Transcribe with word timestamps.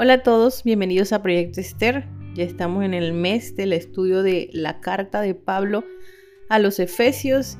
Hola 0.00 0.12
a 0.12 0.22
todos, 0.22 0.62
bienvenidos 0.62 1.12
a 1.12 1.22
Proyecto 1.22 1.60
Esther. 1.60 2.06
Ya 2.32 2.44
estamos 2.44 2.84
en 2.84 2.94
el 2.94 3.12
mes 3.12 3.56
del 3.56 3.72
estudio 3.72 4.22
de 4.22 4.48
la 4.52 4.78
carta 4.78 5.20
de 5.20 5.34
Pablo 5.34 5.82
a 6.48 6.60
los 6.60 6.78
Efesios. 6.78 7.58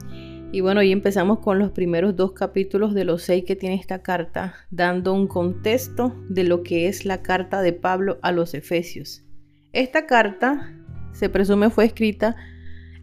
Y 0.53 0.61
bueno, 0.61 0.79
hoy 0.79 0.93
empezamos 0.93 1.41
con 1.41 1.59
los 1.59 1.73
primeros 1.73 2.15
dos 2.15 2.35
capítulos 2.35 2.95
de 2.95 3.05
los 3.05 3.23
seis 3.23 3.43
que 3.45 3.57
tiene 3.57 3.75
esta 3.75 4.03
carta, 4.03 4.55
dando 4.71 5.15
un 5.15 5.27
contexto 5.27 6.15
de 6.29 6.45
lo 6.45 6.63
que 6.63 6.87
es 6.87 7.05
la 7.05 7.23
carta 7.23 7.61
de 7.61 7.73
Pablo 7.73 8.21
a 8.23 8.31
los 8.31 8.55
Efesios. 8.55 9.25
Esta 9.73 10.07
carta 10.07 10.73
se 11.11 11.29
presume 11.29 11.71
fue 11.71 11.87
escrita 11.87 12.37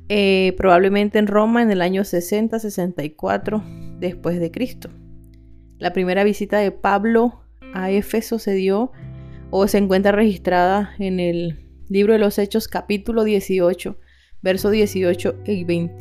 eh, 0.07 0.53
probablemente 0.55 1.19
en 1.19 1.27
Roma 1.27 1.61
en 1.61 1.71
el 1.71 1.81
año 1.81 2.03
60-64 2.03 3.99
después 3.99 4.39
de 4.39 4.51
Cristo. 4.51 4.91
La 5.77 5.91
primera 5.91 6.23
visita 6.23 6.57
de 6.59 6.71
Pablo 6.71 7.41
a 7.73 7.91
Éfeso 7.91 8.39
se 8.39 8.53
dio 8.53 8.93
o 9.57 9.69
se 9.69 9.77
encuentra 9.77 10.11
registrada 10.11 10.93
en 10.99 11.21
el 11.21 11.55
libro 11.87 12.11
de 12.11 12.19
los 12.19 12.37
Hechos 12.39 12.67
capítulo 12.67 13.23
18, 13.23 13.97
verso 14.41 14.69
18 14.69 15.35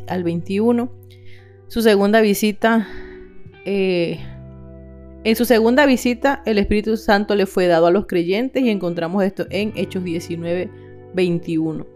al 0.09 0.25
21. 0.25 0.93
Su 1.69 1.81
segunda 1.81 2.21
visita, 2.21 2.89
eh, 3.65 4.19
en 5.23 5.37
su 5.37 5.45
segunda 5.45 5.87
visita 5.87 6.43
el 6.47 6.59
Espíritu 6.59 6.97
Santo 6.97 7.37
le 7.37 7.47
fue 7.47 7.69
dado 7.69 7.87
a 7.87 7.93
los 7.93 8.07
creyentes 8.07 8.61
y 8.61 8.71
encontramos 8.71 9.23
esto 9.23 9.47
en 9.51 9.73
Hechos 9.77 10.03
19, 10.03 10.69
21. 11.15 11.87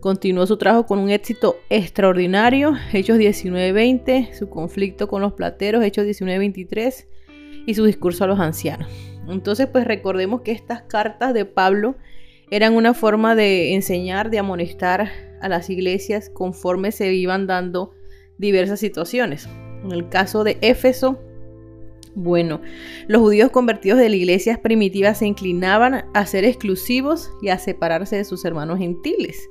Continuó 0.00 0.46
su 0.46 0.58
trabajo 0.58 0.84
con 0.84 0.98
un 0.98 1.08
éxito 1.08 1.56
extraordinario, 1.70 2.74
Hechos 2.92 3.16
19:20, 3.16 4.34
su 4.34 4.50
conflicto 4.50 5.08
con 5.08 5.22
los 5.22 5.32
plateros, 5.32 5.82
Hechos 5.82 6.04
19:23 6.04 7.08
y 7.64 7.72
su 7.72 7.86
discurso 7.86 8.24
a 8.24 8.26
los 8.26 8.40
ancianos. 8.40 9.11
Entonces, 9.28 9.66
pues 9.66 9.84
recordemos 9.84 10.42
que 10.42 10.52
estas 10.52 10.82
cartas 10.82 11.34
de 11.34 11.44
Pablo 11.44 11.96
eran 12.50 12.74
una 12.74 12.92
forma 12.92 13.34
de 13.34 13.74
enseñar, 13.74 14.30
de 14.30 14.38
amonestar 14.38 15.10
a 15.40 15.48
las 15.48 15.70
iglesias 15.70 16.30
conforme 16.30 16.92
se 16.92 17.12
iban 17.14 17.46
dando 17.46 17.94
diversas 18.38 18.80
situaciones. 18.80 19.48
En 19.84 19.92
el 19.92 20.08
caso 20.08 20.44
de 20.44 20.58
Éfeso, 20.60 21.18
bueno, 22.14 22.60
los 23.08 23.22
judíos 23.22 23.50
convertidos 23.50 23.98
de 23.98 24.08
las 24.08 24.18
iglesias 24.18 24.58
primitivas 24.58 25.18
se 25.18 25.26
inclinaban 25.26 26.04
a 26.12 26.26
ser 26.26 26.44
exclusivos 26.44 27.30
y 27.40 27.48
a 27.48 27.58
separarse 27.58 28.16
de 28.16 28.24
sus 28.24 28.44
hermanos 28.44 28.78
gentiles. 28.78 29.48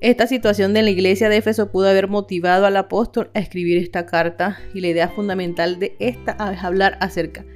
Esta 0.00 0.26
situación 0.26 0.74
de 0.74 0.82
la 0.82 0.90
iglesia 0.90 1.28
de 1.28 1.36
Éfeso 1.36 1.70
pudo 1.70 1.88
haber 1.88 2.08
motivado 2.08 2.66
al 2.66 2.76
apóstol 2.76 3.30
a 3.32 3.38
escribir 3.38 3.78
esta 3.78 4.06
carta 4.06 4.58
y 4.74 4.80
la 4.80 4.88
idea 4.88 5.08
fundamental 5.08 5.78
de 5.78 5.94
esta 6.00 6.36
es 6.52 6.64
hablar 6.64 6.98
acerca 7.00 7.46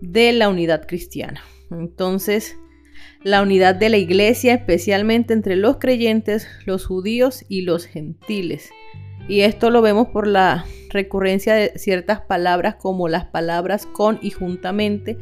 de 0.00 0.32
la 0.32 0.48
unidad 0.48 0.86
cristiana. 0.86 1.42
Entonces, 1.70 2.56
la 3.22 3.42
unidad 3.42 3.74
de 3.74 3.88
la 3.88 3.96
iglesia, 3.96 4.54
especialmente 4.54 5.32
entre 5.32 5.56
los 5.56 5.78
creyentes, 5.78 6.46
los 6.64 6.86
judíos 6.86 7.44
y 7.48 7.62
los 7.62 7.86
gentiles. 7.86 8.70
Y 9.28 9.40
esto 9.40 9.70
lo 9.70 9.82
vemos 9.82 10.08
por 10.08 10.26
la 10.26 10.64
recurrencia 10.90 11.54
de 11.54 11.78
ciertas 11.78 12.20
palabras 12.20 12.76
como 12.76 13.08
las 13.08 13.24
palabras 13.24 13.86
con 13.86 14.18
y 14.22 14.30
juntamente, 14.30 15.18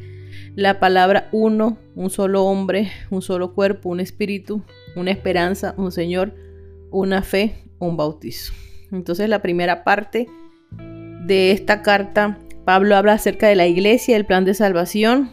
la 0.54 0.78
palabra 0.80 1.28
uno, 1.32 1.78
un 1.94 2.10
solo 2.10 2.44
hombre, 2.44 2.90
un 3.10 3.22
solo 3.22 3.54
cuerpo, 3.54 3.88
un 3.88 4.00
espíritu, 4.00 4.62
una 4.96 5.10
esperanza, 5.10 5.74
un 5.78 5.90
Señor, 5.90 6.34
una 6.90 7.22
fe, 7.22 7.64
un 7.78 7.96
bautizo. 7.96 8.52
Entonces 8.92 9.28
la 9.28 9.42
primera 9.42 9.82
parte 9.84 10.28
de 11.26 11.52
esta 11.52 11.82
carta 11.82 12.38
Pablo 12.64 12.96
habla 12.96 13.12
acerca 13.12 13.46
de 13.48 13.56
la 13.56 13.66
iglesia 13.66 14.16
el 14.16 14.24
plan 14.24 14.44
de 14.44 14.54
salvación. 14.54 15.30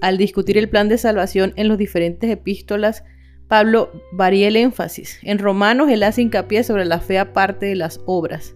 Al 0.00 0.16
discutir 0.16 0.56
el 0.56 0.68
plan 0.68 0.88
de 0.88 0.96
salvación 0.96 1.52
en 1.56 1.66
los 1.66 1.76
diferentes 1.76 2.30
epístolas, 2.30 3.02
Pablo 3.48 3.90
varía 4.12 4.46
el 4.46 4.56
énfasis. 4.56 5.18
En 5.22 5.38
Romanos 5.38 5.90
él 5.90 6.04
hace 6.04 6.22
hincapié 6.22 6.62
sobre 6.62 6.84
la 6.84 7.00
fe 7.00 7.18
aparte 7.18 7.66
de 7.66 7.74
las 7.74 8.00
obras. 8.06 8.54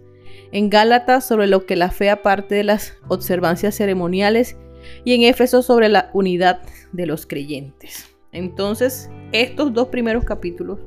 En 0.52 0.70
Gálatas 0.70 1.26
sobre 1.26 1.48
lo 1.48 1.66
que 1.66 1.74
la 1.74 1.90
fe 1.90 2.10
aparte 2.10 2.54
de 2.54 2.64
las 2.64 2.94
observancias 3.08 3.74
ceremoniales 3.74 4.56
y 5.04 5.14
en 5.14 5.22
Éfeso 5.22 5.62
sobre 5.62 5.88
la 5.88 6.10
unidad 6.12 6.60
de 6.92 7.06
los 7.06 7.26
creyentes. 7.26 8.08
Entonces, 8.30 9.10
estos 9.32 9.72
dos 9.72 9.88
primeros 9.88 10.24
capítulos 10.24 10.78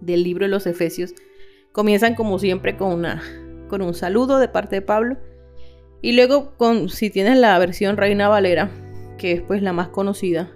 del 0.00 0.24
libro 0.24 0.46
de 0.46 0.50
los 0.50 0.66
Efesios 0.66 1.14
comienzan 1.72 2.14
como 2.14 2.38
siempre 2.38 2.76
con, 2.76 2.92
una, 2.92 3.22
con 3.68 3.82
un 3.82 3.94
saludo 3.94 4.38
de 4.38 4.48
parte 4.48 4.76
de 4.76 4.82
Pablo 4.82 5.16
y 6.04 6.12
luego, 6.12 6.52
con, 6.58 6.90
si 6.90 7.08
tienes 7.08 7.38
la 7.38 7.58
versión 7.58 7.96
Reina 7.96 8.28
Valera, 8.28 8.70
que 9.16 9.32
es 9.32 9.40
pues 9.40 9.62
la 9.62 9.72
más 9.72 9.88
conocida, 9.88 10.52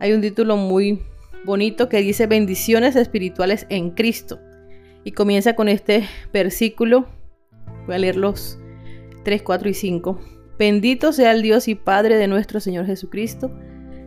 hay 0.00 0.14
un 0.14 0.22
título 0.22 0.56
muy 0.56 1.02
bonito 1.44 1.90
que 1.90 1.98
dice 1.98 2.26
bendiciones 2.26 2.96
espirituales 2.96 3.66
en 3.68 3.90
Cristo. 3.90 4.40
Y 5.04 5.12
comienza 5.12 5.54
con 5.54 5.68
este 5.68 6.08
versículo. 6.32 7.06
Voy 7.84 7.96
a 7.96 7.98
leer 7.98 8.16
los 8.16 8.58
3, 9.24 9.42
4 9.42 9.68
y 9.68 9.74
5. 9.74 10.18
Bendito 10.58 11.12
sea 11.12 11.32
el 11.32 11.42
Dios 11.42 11.68
y 11.68 11.74
Padre 11.74 12.16
de 12.16 12.26
nuestro 12.26 12.58
Señor 12.58 12.86
Jesucristo, 12.86 13.54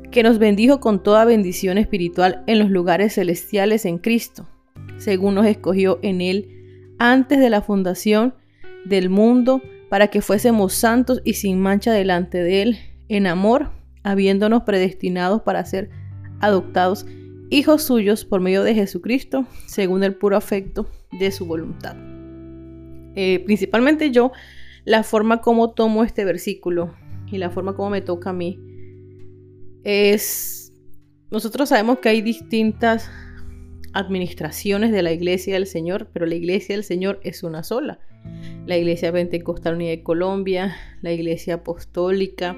que 0.09 0.23
nos 0.23 0.39
bendijo 0.39 0.79
con 0.79 1.03
toda 1.03 1.23
bendición 1.23 1.77
espiritual 1.77 2.43
en 2.47 2.57
los 2.57 2.71
lugares 2.71 3.13
celestiales 3.13 3.85
en 3.85 3.99
Cristo, 3.99 4.49
según 4.97 5.35
nos 5.35 5.45
escogió 5.45 5.99
en 6.01 6.19
Él 6.19 6.95
antes 6.97 7.39
de 7.39 7.51
la 7.51 7.61
fundación 7.61 8.33
del 8.85 9.11
mundo 9.11 9.61
para 9.89 10.07
que 10.07 10.21
fuésemos 10.21 10.73
santos 10.73 11.21
y 11.23 11.33
sin 11.33 11.59
mancha 11.59 11.91
delante 11.91 12.43
de 12.43 12.61
Él, 12.61 12.77
en 13.09 13.27
amor, 13.27 13.71
habiéndonos 14.03 14.63
predestinados 14.63 15.41
para 15.41 15.63
ser 15.65 15.89
adoptados 16.39 17.05
hijos 17.49 17.83
suyos 17.83 18.25
por 18.25 18.41
medio 18.41 18.63
de 18.63 18.75
Jesucristo, 18.75 19.45
según 19.65 20.03
el 20.03 20.15
puro 20.15 20.35
afecto 20.35 20.89
de 21.19 21.31
su 21.31 21.45
voluntad. 21.45 21.95
Eh, 23.15 23.41
principalmente 23.45 24.11
yo, 24.11 24.31
la 24.85 25.03
forma 25.03 25.41
como 25.41 25.71
tomo 25.71 26.03
este 26.03 26.25
versículo 26.25 26.93
y 27.31 27.37
la 27.37 27.49
forma 27.49 27.75
como 27.75 27.89
me 27.89 28.01
toca 28.01 28.29
a 28.29 28.33
mí 28.33 28.59
es, 29.83 30.73
nosotros 31.31 31.69
sabemos 31.69 31.99
que 31.99 32.09
hay 32.09 32.21
distintas 32.21 33.09
administraciones 33.93 34.91
de 34.91 35.01
la 35.01 35.11
iglesia 35.11 35.55
del 35.55 35.65
Señor, 35.65 36.09
pero 36.13 36.25
la 36.25 36.35
iglesia 36.35 36.75
del 36.75 36.83
Señor 36.83 37.19
es 37.23 37.43
una 37.43 37.63
sola 37.63 37.99
la 38.67 38.77
Iglesia 38.77 39.11
Pentecostal 39.11 39.75
Unida 39.75 39.91
de 39.91 40.03
Colombia, 40.03 40.75
la 41.01 41.11
Iglesia 41.11 41.55
Apostólica 41.55 42.55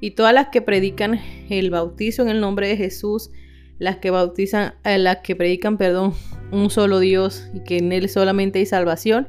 y 0.00 0.12
todas 0.12 0.32
las 0.32 0.48
que 0.48 0.62
predican 0.62 1.20
el 1.50 1.70
bautizo 1.70 2.22
en 2.22 2.28
el 2.28 2.40
nombre 2.40 2.68
de 2.68 2.76
Jesús, 2.76 3.30
las 3.78 3.96
que 3.96 4.10
bautizan, 4.10 4.74
eh, 4.84 4.98
las 4.98 5.18
que 5.18 5.34
predican, 5.34 5.76
perdón, 5.76 6.14
un 6.52 6.70
solo 6.70 7.00
Dios 7.00 7.48
y 7.52 7.64
que 7.64 7.78
en 7.78 7.92
él 7.92 8.08
solamente 8.08 8.60
hay 8.60 8.66
salvación. 8.66 9.28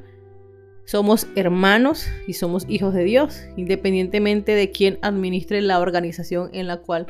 Somos 0.86 1.28
hermanos 1.36 2.08
y 2.28 2.34
somos 2.34 2.66
hijos 2.70 2.94
de 2.94 3.04
Dios, 3.04 3.42
independientemente 3.58 4.54
de 4.54 4.72
quién 4.72 5.00
administre 5.02 5.62
la 5.62 5.80
organización 5.80 6.50
en 6.54 6.68
la 6.68 6.78
cual 6.78 7.08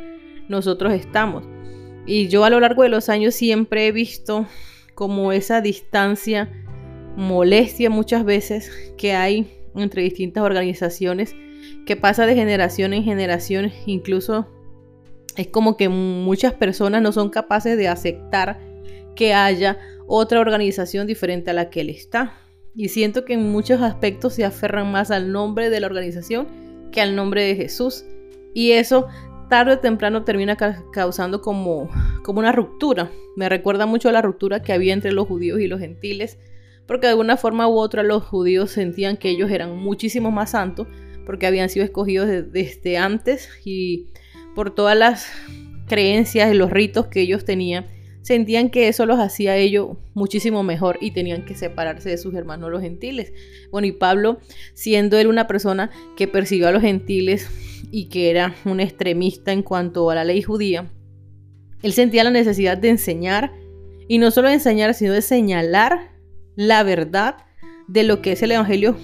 nosotros 0.47 0.93
estamos. 0.93 1.43
Y 2.05 2.29
yo 2.29 2.45
a 2.45 2.49
lo 2.49 2.59
largo 2.61 2.83
de 2.83 2.89
los 2.89 3.09
años 3.09 3.35
siempre 3.35 3.87
he 3.87 3.91
visto 3.91 4.47
como 4.95 5.31
esa 5.31 5.61
distancia 5.61 6.49
molestia 7.15 7.89
muchas 7.89 8.23
veces 8.25 8.71
que 8.97 9.13
hay 9.13 9.51
entre 9.75 10.01
distintas 10.01 10.43
organizaciones 10.43 11.35
que 11.85 11.95
pasa 11.95 12.25
de 12.25 12.35
generación 12.35 12.93
en 12.93 13.03
generación, 13.03 13.71
incluso 13.85 14.47
es 15.35 15.47
como 15.47 15.77
que 15.77 15.89
muchas 15.89 16.53
personas 16.53 17.01
no 17.01 17.11
son 17.11 17.29
capaces 17.29 17.77
de 17.77 17.87
aceptar 17.87 18.59
que 19.15 19.33
haya 19.33 19.77
otra 20.07 20.39
organización 20.39 21.07
diferente 21.07 21.51
a 21.51 21.53
la 21.53 21.69
que 21.69 21.81
él 21.81 21.89
está. 21.89 22.33
Y 22.75 22.89
siento 22.89 23.25
que 23.25 23.33
en 23.33 23.51
muchos 23.51 23.81
aspectos 23.81 24.33
se 24.33 24.45
aferran 24.45 24.91
más 24.91 25.11
al 25.11 25.31
nombre 25.31 25.69
de 25.69 25.79
la 25.79 25.87
organización 25.87 26.47
que 26.91 27.01
al 27.01 27.15
nombre 27.15 27.43
de 27.43 27.55
Jesús. 27.55 28.05
Y 28.53 28.71
eso 28.71 29.07
tarde 29.49 29.73
o 29.73 29.79
temprano 29.79 30.23
termina 30.23 30.55
causando 30.93 31.41
como, 31.41 31.89
como 32.23 32.39
una 32.39 32.51
ruptura. 32.51 33.11
Me 33.35 33.49
recuerda 33.49 33.85
mucho 33.85 34.09
a 34.09 34.11
la 34.11 34.21
ruptura 34.21 34.61
que 34.61 34.73
había 34.73 34.93
entre 34.93 35.11
los 35.11 35.27
judíos 35.27 35.59
y 35.59 35.67
los 35.67 35.79
gentiles 35.79 36.37
porque 36.89 37.05
de 37.05 37.11
alguna 37.11 37.37
forma 37.37 37.67
u 37.67 37.77
otra 37.77 38.01
los 38.01 38.23
judíos 38.23 38.71
sentían 38.71 39.15
que 39.15 39.29
ellos 39.29 39.51
eran 39.51 39.77
muchísimo 39.77 40.31
más 40.31 40.49
santos 40.49 40.87
porque 41.23 41.45
habían 41.45 41.69
sido 41.69 41.85
escogidos 41.85 42.27
desde 42.51 42.97
antes 42.97 43.47
y 43.63 44.07
por 44.55 44.73
todas 44.73 44.97
las 44.97 45.31
creencias 45.85 46.51
y 46.51 46.57
los 46.57 46.71
ritos 46.71 47.05
que 47.05 47.21
ellos 47.21 47.45
tenían, 47.45 47.85
sentían 48.23 48.71
que 48.71 48.87
eso 48.87 49.05
los 49.05 49.19
hacía 49.19 49.51
a 49.51 49.57
ellos 49.57 49.97
muchísimo 50.15 50.63
mejor 50.63 50.97
y 50.99 51.11
tenían 51.11 51.45
que 51.45 51.53
separarse 51.53 52.09
de 52.09 52.17
sus 52.17 52.33
hermanos 52.33 52.71
los 52.71 52.81
gentiles. 52.81 53.33
Bueno, 53.69 53.85
y 53.85 53.91
Pablo, 53.91 54.39
siendo 54.73 55.19
él 55.19 55.27
una 55.27 55.45
persona 55.45 55.91
que 56.17 56.27
persiguió 56.27 56.69
a 56.69 56.71
los 56.71 56.81
gentiles 56.81 57.47
y 57.91 58.05
que 58.09 58.31
era 58.31 58.55
un 58.65 58.79
extremista 58.79 59.51
en 59.51 59.61
cuanto 59.61 60.09
a 60.09 60.15
la 60.15 60.23
ley 60.23 60.41
judía, 60.41 60.91
él 61.83 61.93
sentía 61.93 62.23
la 62.23 62.31
necesidad 62.31 62.79
de 62.79 62.89
enseñar, 62.89 63.51
y 64.07 64.17
no 64.17 64.31
solo 64.31 64.47
de 64.47 64.55
enseñar, 64.55 64.95
sino 64.95 65.13
de 65.13 65.21
señalar 65.21 66.17
la 66.59 66.83
verdad 66.83 67.37
de 67.87 68.03
lo 68.03 68.21
que 68.21 68.33
es 68.33 68.43
el 68.43 68.51
Evangelio. 68.51 68.97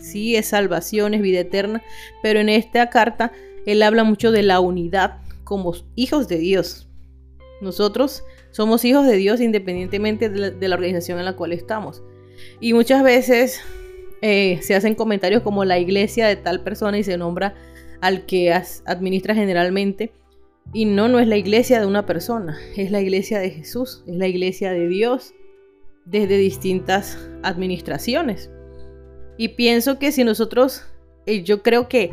Sí, 0.00 0.34
es 0.34 0.46
salvación, 0.46 1.12
es 1.12 1.20
vida 1.20 1.40
eterna, 1.40 1.82
pero 2.22 2.40
en 2.40 2.48
esta 2.48 2.88
carta 2.88 3.32
él 3.66 3.82
habla 3.82 4.02
mucho 4.02 4.32
de 4.32 4.42
la 4.42 4.60
unidad 4.60 5.18
como 5.44 5.74
hijos 5.94 6.26
de 6.26 6.38
Dios. 6.38 6.88
Nosotros 7.60 8.24
somos 8.50 8.86
hijos 8.86 9.06
de 9.06 9.16
Dios 9.16 9.42
independientemente 9.42 10.30
de 10.30 10.68
la, 10.68 10.74
organización 10.74 11.18
en 11.18 11.26
la 11.26 11.36
cual 11.36 11.52
estamos. 11.52 12.02
Y 12.60 12.72
muchas 12.72 13.02
veces 13.04 13.60
eh, 14.22 14.58
se 14.62 14.74
hacen 14.74 14.94
comentarios 14.94 15.42
como 15.42 15.66
la 15.66 15.78
iglesia 15.78 16.26
de 16.26 16.36
tal 16.36 16.64
persona 16.64 16.98
y 16.98 17.04
se 17.04 17.18
nombra 17.18 17.54
al 18.00 18.24
que 18.24 18.54
administra 18.86 19.34
generalmente. 19.34 20.12
Y 20.72 20.86
no, 20.86 21.08
no 21.08 21.20
es 21.20 21.28
la 21.28 21.36
iglesia 21.36 21.78
de 21.78 21.86
una 21.86 22.06
persona, 22.06 22.58
es 22.74 22.90
la 22.90 23.02
iglesia 23.02 23.38
de 23.38 23.50
Jesús, 23.50 24.02
es 24.06 24.16
la 24.16 24.28
iglesia 24.28 24.72
de 24.72 24.88
Dios 24.88 25.34
desde 26.04 26.36
distintas 26.36 27.18
administraciones. 27.42 28.50
Y 29.36 29.48
pienso 29.48 29.98
que 29.98 30.12
si 30.12 30.24
nosotros, 30.24 30.84
eh, 31.26 31.42
yo 31.42 31.62
creo 31.62 31.88
que 31.88 32.12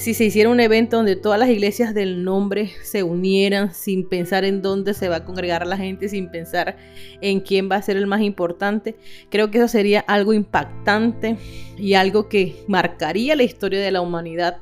si 0.00 0.14
se 0.14 0.24
hiciera 0.24 0.48
un 0.48 0.60
evento 0.60 0.96
donde 0.96 1.14
todas 1.14 1.38
las 1.38 1.50
iglesias 1.50 1.92
del 1.92 2.24
nombre 2.24 2.70
se 2.82 3.02
unieran 3.02 3.74
sin 3.74 4.08
pensar 4.08 4.46
en 4.46 4.62
dónde 4.62 4.94
se 4.94 5.10
va 5.10 5.16
a 5.16 5.24
congregar 5.26 5.66
la 5.66 5.76
gente, 5.76 6.08
sin 6.08 6.30
pensar 6.30 6.78
en 7.20 7.40
quién 7.40 7.70
va 7.70 7.76
a 7.76 7.82
ser 7.82 7.98
el 7.98 8.06
más 8.06 8.22
importante, 8.22 8.96
creo 9.28 9.50
que 9.50 9.58
eso 9.58 9.68
sería 9.68 10.00
algo 10.00 10.32
impactante 10.32 11.36
y 11.76 11.94
algo 11.94 12.30
que 12.30 12.64
marcaría 12.66 13.36
la 13.36 13.42
historia 13.42 13.78
de 13.78 13.90
la 13.90 14.00
humanidad. 14.00 14.56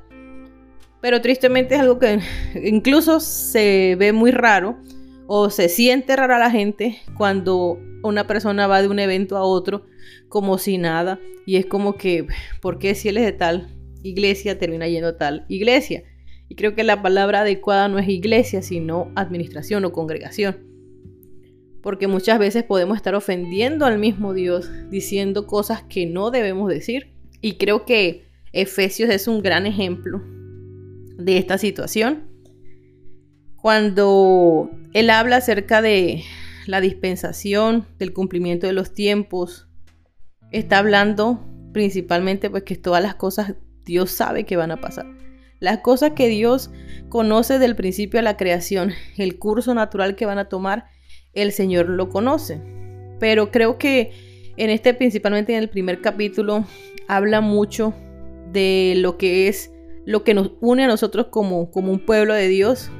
Pero 1.01 1.21
tristemente 1.21 1.77
es 1.77 1.81
algo 1.83 2.01
que 2.01 2.19
incluso 2.65 3.21
se 3.21 3.95
ve 3.97 4.13
muy 4.13 4.33
raro 4.33 4.77
o 5.29 5.51
se 5.51 5.69
siente 5.69 6.17
raro 6.17 6.35
a 6.35 6.39
la 6.39 6.51
gente 6.51 6.99
cuando 7.17 7.79
una 8.03 8.27
persona 8.27 8.67
va 8.67 8.81
de 8.81 8.89
un 8.89 8.99
evento 8.99 9.37
a 9.37 9.45
otro 9.45 9.85
como 10.29 10.57
si 10.57 10.79
nada 10.79 11.21
y 11.45 11.57
es 11.57 11.67
como 11.67 11.97
que, 11.97 12.27
¿por 12.63 12.79
qué 12.79 12.95
si 12.95 13.11
él 13.11 13.19
es 13.19 13.25
de 13.25 13.33
tal 13.33 13.69
iglesia 14.03 14.59
termina 14.59 14.89
yendo 14.89 15.09
a 15.09 15.17
tal 15.19 15.45
iglesia? 15.49 16.03
Y 16.49 16.55
creo 16.55 16.75
que 16.75 16.83
la 16.83 17.03
palabra 17.03 17.43
adecuada 17.43 17.89
no 17.89 17.99
es 17.99 18.09
iglesia, 18.09 18.63
sino 18.63 19.13
administración 19.17 19.85
o 19.85 19.93
congregación. 19.93 20.57
Porque 21.83 22.07
muchas 22.07 22.39
veces 22.39 22.65
podemos 22.65 22.97
estar 22.97 23.15
ofendiendo 23.15 23.85
al 23.85 23.99
mismo 23.99 24.33
Dios 24.33 24.71
diciendo 24.89 25.47
cosas 25.47 25.83
que 25.83 26.07
no 26.07 26.31
debemos 26.31 26.71
decir. 26.71 27.13
Y 27.43 27.59
creo 27.59 27.85
que 27.85 28.25
Efesios 28.55 29.11
es 29.11 29.29
un 29.29 29.43
gran 29.43 29.67
ejemplo 29.67 30.23
de 31.19 31.37
esta 31.37 31.59
situación. 31.59 32.28
Cuando 33.61 34.71
él 34.93 35.11
habla 35.11 35.37
acerca 35.37 35.83
de 35.83 36.25
la 36.69 36.83
dispensación, 36.83 37.87
del 37.99 38.13
cumplimiento 38.13 38.67
de 38.67 38.75
los 38.75 38.93
tiempos. 38.93 39.69
Está 40.53 40.79
hablando 40.79 41.43
principalmente 41.73 42.51
pues 42.51 42.63
que 42.63 42.77
todas 42.77 43.03
las 43.03 43.15
cosas 43.15 43.55
Dios 43.85 44.11
sabe 44.11 44.45
que 44.45 44.57
van 44.57 44.71
a 44.71 44.81
pasar. 44.81 45.07
Las 45.61 45.79
cosas 45.79 46.13
que 46.13 46.29
Dios 46.29 46.71
conoce 47.09 47.59
del 47.59 47.75
principio 47.75 48.19
de 48.19 48.25
la 48.25 48.37
creación, 48.37 48.93
el 49.17 49.39
curso 49.39 49.75
natural 49.75 50.15
que 50.15 50.27
van 50.27 50.39
a 50.39 50.51
tomar, 50.51 50.85
el 51.33 51.53
Señor 51.53 51.89
lo 51.89 52.11
conoce. 52.11 52.61
Pero 53.19 53.51
creo 53.51 53.79
que 53.79 54.13
en 54.59 54.69
este, 54.69 54.93
principalmente 54.93 55.55
en 55.55 55.61
el 55.61 55.71
primer 55.71 56.03
capítulo, 56.03 56.67
habla 57.09 57.41
mucho 57.41 57.95
de 58.53 58.93
lo 58.99 59.17
que 59.17 59.49
es 59.49 59.73
lo 60.05 60.23
que 60.23 60.35
nos 60.35 60.53
une 60.61 60.85
a 60.85 60.87
nosotros 60.87 61.29
como, 61.31 61.71
como 61.71 61.93
un 61.93 62.05
pueblo 62.05 62.35
de 62.35 62.49
Dios, 62.49 62.91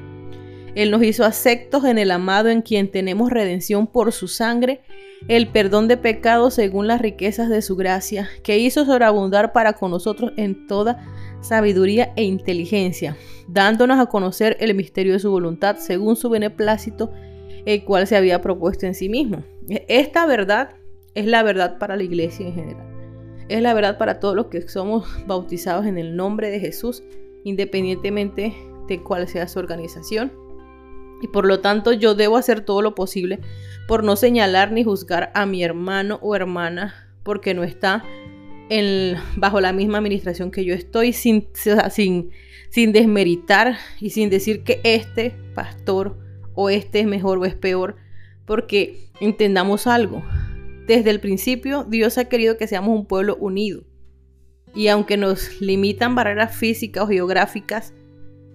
él 0.79 0.93
nos 0.93 1.03
hizo 1.03 1.25
aceptos 1.25 1.85
en 1.85 1.99
el 1.99 2.13
amado 2.13 2.51
en 2.51 2.63
quien 2.63 2.89
tenemos 2.89 3.31
redención 3.31 3.89
por 3.89 4.13
su 4.13 4.29
sangre, 4.29 4.81
el 5.27 5.49
perdón 5.49 5.89
de 5.89 5.97
pecados 5.97 6.55
según 6.55 6.87
las 6.87 7.01
riquezas 7.01 7.49
de 7.49 7.63
su 7.63 7.75
gracia, 7.75 8.29
que 8.45 8.59
hizo 8.59 8.85
sobreabundar 8.85 9.53
para 9.53 9.73
con 9.73 9.91
nosotros 9.91 10.33
en 10.37 10.69
toda 10.69 11.05
sabiduría 11.41 12.13
e 12.15 12.23
inteligencia, 12.23 13.17
dándonos 13.49 13.99
a 13.99 14.07
conocer 14.07 14.57
el 14.61 14.73
misterio 14.77 15.15
de 15.15 15.19
su 15.19 15.33
voluntad 15.33 15.79
según 15.79 16.15
su 16.15 16.31
beneplácito, 16.31 17.11
el 17.67 17.83
cual 17.83 18.07
se 18.07 18.17
había 18.17 18.41
propuesto 18.41 18.87
en 18.87 18.95
sí 18.95 19.09
mismo. 19.09 19.43
Esta 19.89 20.27
verdad 20.27 20.77
es 21.17 21.27
la 21.27 21.43
verdad 21.43 21.79
para 21.79 21.97
la 21.97 22.05
iglesia 22.05 22.47
en 22.47 22.55
general. 22.55 22.87
Es 23.49 23.61
la 23.63 23.75
verdad 23.75 23.99
para 23.99 24.21
todos 24.21 24.37
los 24.37 24.47
que 24.47 24.69
somos 24.69 25.09
bautizados 25.27 25.87
en 25.87 25.99
el 25.99 26.15
nombre 26.15 26.53
de 26.53 26.61
Jesús, 26.61 27.03
independientemente 27.43 28.55
de 28.87 29.03
cuál 29.03 29.27
sea 29.27 29.49
su 29.49 29.59
organización 29.59 30.47
y 31.21 31.29
por 31.29 31.47
lo 31.47 31.61
tanto 31.61 31.93
yo 31.93 32.15
debo 32.15 32.37
hacer 32.37 32.61
todo 32.61 32.83
lo 32.83 32.95
posible 32.95 33.41
por 33.87 34.05
no 34.05 34.17
señalar 34.17 34.73
ni 34.73 34.85
juzgar 34.85 35.31
a 35.35 35.47
mi 35.47 35.63
hermano 35.63 36.19
o 36.23 36.37
hermana 36.37 37.09
porque 37.23 37.55
no 37.55 37.65
está 37.65 38.05
bajo 39.37 39.61
la 39.61 39.73
misma 39.73 39.99
administración 39.99 40.51
que 40.51 40.65
yo 40.65 40.75
estoy, 40.75 41.13
sin, 41.13 41.49
sin, 41.91 42.31
sin 42.71 42.93
desmeritar 42.93 43.79
y 44.01 44.11
sin 44.11 44.31
decir 44.31 44.63
que 44.63 44.81
este 44.85 45.35
pastor 45.55 46.19
o 46.55 46.71
este 46.71 47.01
es 47.01 47.07
mejor 47.07 47.39
o 47.39 47.45
es 47.45 47.55
peor, 47.55 47.97
porque 48.45 49.09
entendamos 49.21 49.87
algo. 49.87 50.23
Desde 50.87 51.11
el 51.11 51.21
principio 51.21 51.85
Dios 51.85 52.19
ha 52.19 52.27
querido 52.27 52.57
que 52.57 52.67
seamos 52.67 52.99
un 52.99 53.07
pueblo 53.07 53.37
unido. 53.37 53.85
Y 54.75 54.89
aunque 54.89 55.17
nos 55.17 55.61
limitan 55.61 56.15
barreras 56.15 56.55
físicas 56.55 57.05
o 57.05 57.09
geográficas, 57.09 57.95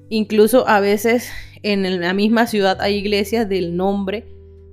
incluso 0.09 0.67
a 0.67 0.79
veces 0.79 1.31
en 1.63 2.01
la 2.01 2.13
misma 2.13 2.45
ciudad 2.47 2.81
hay 2.81 2.95
iglesias 2.95 3.49
del 3.49 3.75
nombre, 3.75 4.25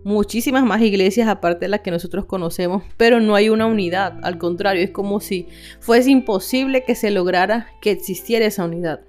muchísimas 0.04 0.64
más 0.64 0.82
iglesias 0.82 1.28
aparte 1.28 1.66
de 1.66 1.68
las 1.68 1.80
que 1.80 1.90
nosotros 1.90 2.24
conocemos, 2.24 2.82
pero 2.96 3.20
no 3.20 3.34
hay 3.34 3.48
una 3.48 3.66
unidad, 3.66 4.18
al 4.22 4.38
contrario, 4.38 4.82
es 4.82 4.90
como 4.90 5.20
si 5.20 5.46
fuese 5.78 6.10
imposible 6.10 6.84
que 6.84 6.94
se 6.94 7.10
lograra 7.10 7.68
que 7.80 7.90
existiera 7.90 8.46
esa 8.46 8.64
unidad. 8.64 9.00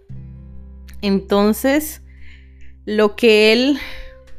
Entonces, 1.01 2.01
lo 2.85 3.15
que 3.15 3.53
él, 3.53 3.77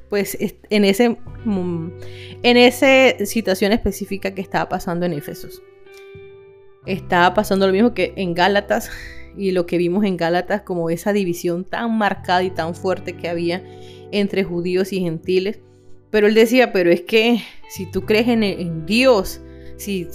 pues 0.09 0.37
en 0.41 0.85
ese 0.85 1.17
en 1.45 2.57
esa 2.57 3.25
situación 3.25 3.73
específica 3.73 4.35
que 4.35 4.43
estaba 4.43 4.69
pasando 4.69 5.07
en 5.07 5.15
Éfesos, 5.15 5.63
estaba 6.87 7.35
pasando 7.35 7.67
lo 7.67 7.73
mismo 7.73 7.95
que 7.95 8.13
en 8.17 8.35
Gálatas, 8.35 8.91
y 9.37 9.53
lo 9.53 9.67
que 9.67 9.79
vimos 9.79 10.05
en 10.05 10.17
Gálatas 10.17 10.63
como 10.63 10.91
esa 10.91 11.13
división 11.13 11.65
tan 11.65 11.97
marcada 11.97 12.43
y 12.43 12.51
tan 12.51 12.75
fuerte 12.75 13.17
que 13.17 13.29
había 13.29 13.63
entre 14.11 14.45
judíos 14.45 14.93
y 14.93 15.01
gentiles. 15.01 15.61
Pero 16.11 16.27
él 16.27 16.35
decía, 16.35 16.73
pero 16.73 16.91
es 16.91 17.03
que 17.03 17.41
si 17.69 17.91
tú 17.91 18.03
crees 18.03 18.29
en, 18.29 18.85
Dios, 18.85 19.41
si 19.77 20.07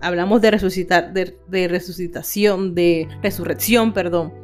hablamos 0.00 0.42
de 0.42 0.50
resucitar, 0.50 1.12
de, 1.12 1.68
resucitación, 1.68 2.74
de 2.74 3.08
resurrección, 3.22 3.92
perdón, 3.92 4.34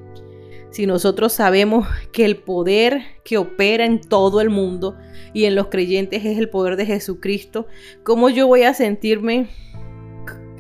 si 0.71 0.87
nosotros 0.87 1.33
sabemos 1.33 1.89
que 2.13 2.25
el 2.25 2.37
poder 2.37 3.03
que 3.25 3.39
opera 3.39 3.85
en 3.85 4.01
todo 4.01 4.41
el 4.41 4.51
mundo 4.51 4.97
y 5.35 5.47
en 5.47 5.57
los 5.57 5.67
creyentes 5.67 6.25
es 6.25 6.39
el 6.39 6.49
poder 6.49 6.77
de 6.77 6.87
Jesucristo, 6.87 7.67
¿cómo 8.05 8.31
yo 8.31 8.47
voy 8.47 8.63
a 8.63 8.73
sentirme 8.73 9.49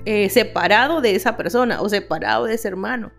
eh, 0.04 0.28
separado 0.30 1.00
de 1.00 1.14
esa 1.14 1.36
persona 1.36 1.80
o 1.80 1.88
separado 1.88 2.46
de 2.46 2.54
ese 2.54 2.66
hermano? 2.66 3.12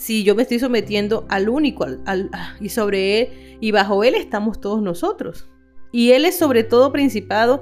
Si 0.00 0.24
yo 0.24 0.34
me 0.34 0.44
estoy 0.44 0.58
sometiendo 0.58 1.26
al 1.28 1.50
único, 1.50 1.84
al, 1.84 2.30
y 2.58 2.70
sobre 2.70 3.20
él, 3.20 3.28
y 3.60 3.70
bajo 3.70 4.02
él 4.02 4.14
estamos 4.14 4.58
todos 4.58 4.80
nosotros. 4.80 5.46
Y 5.92 6.12
él 6.12 6.24
es 6.24 6.38
sobre 6.38 6.64
todo 6.64 6.90
principado 6.90 7.60